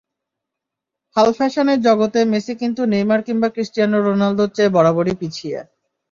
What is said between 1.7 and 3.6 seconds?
জগতে মেসি কিন্তু নেইমার কিংবা